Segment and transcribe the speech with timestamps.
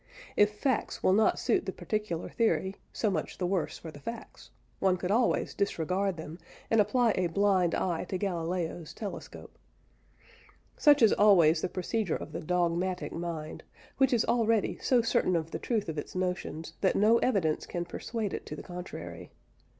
[0.35, 4.49] If facts will not suit the particular theory, so much the worse for the facts:
[4.79, 6.39] one could always disregard them,
[6.71, 9.59] and apply a blind eye to Galileo's telescope.
[10.75, 13.61] Such is always the procedure of the dogmatic mind,
[13.97, 17.85] which is already so certain of the truth of its notions that no evidence can
[17.85, 19.29] persuade it to the contrary.